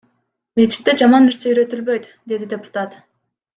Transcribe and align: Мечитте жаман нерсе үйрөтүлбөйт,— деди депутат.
Мечитте 0.59 0.95
жаман 1.01 1.25
нерсе 1.27 1.53
үйрөтүлбөйт,— 1.53 2.11
деди 2.35 2.51
депутат. 2.57 3.01